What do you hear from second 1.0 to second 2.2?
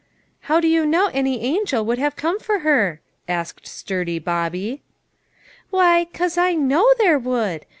any angel would have